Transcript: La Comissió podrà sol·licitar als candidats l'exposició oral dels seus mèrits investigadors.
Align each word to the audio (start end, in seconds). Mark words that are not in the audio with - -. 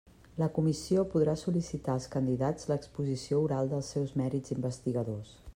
La 0.43 0.45
Comissió 0.53 1.03
podrà 1.11 1.35
sol·licitar 1.41 1.93
als 1.97 2.09
candidats 2.17 2.71
l'exposició 2.73 3.45
oral 3.45 3.73
dels 3.75 3.95
seus 3.97 4.19
mèrits 4.23 4.59
investigadors. 4.61 5.37